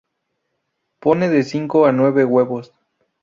Pone 0.99 1.29
de 1.29 1.43
cinco 1.43 1.85
a 1.85 1.91
nueve 1.91 2.25
huevos. 2.25 2.73